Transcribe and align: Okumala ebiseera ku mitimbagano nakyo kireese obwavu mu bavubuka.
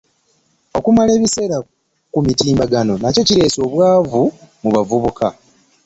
Okumala 0.77 1.11
ebiseera 1.17 1.57
ku 2.11 2.19
mitimbagano 2.25 2.93
nakyo 3.01 3.21
kireese 3.27 3.59
obwavu 3.67 4.23
mu 4.61 4.69
bavubuka. 4.75 5.27